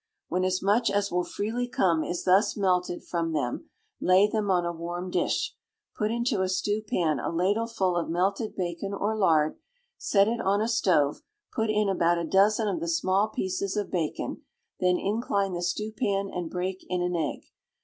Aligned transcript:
When 0.29 0.43
as 0.43 0.63
much 0.63 0.89
as 0.89 1.11
will 1.11 1.23
freely 1.23 1.67
come 1.67 2.03
is 2.03 2.23
thus 2.23 2.57
melted 2.57 3.03
from 3.03 3.33
them, 3.33 3.69
lay 3.99 4.25
them 4.27 4.49
on 4.49 4.65
a 4.65 4.71
warm 4.73 5.11
dish. 5.11 5.53
Put 5.95 6.09
into 6.09 6.41
a 6.41 6.49
stewpan 6.49 7.19
a 7.19 7.29
ladleful 7.29 7.95
of 7.95 8.09
melted 8.09 8.55
bacon 8.55 8.95
or 8.95 9.15
lard; 9.15 9.59
set 9.99 10.27
it 10.27 10.41
on 10.41 10.59
a 10.59 10.67
stove; 10.67 11.21
put 11.53 11.69
in 11.69 11.87
about 11.87 12.17
a 12.17 12.23
dozen 12.25 12.67
of 12.67 12.79
the 12.79 12.87
small 12.87 13.27
pieces 13.27 13.77
of 13.77 13.91
bacon, 13.91 14.41
then 14.79 14.97
incline 14.97 15.53
the 15.53 15.61
stewpan 15.61 16.31
and 16.33 16.49
break 16.49 16.83
in 16.89 17.03
an 17.03 17.15
egg. 17.15 17.45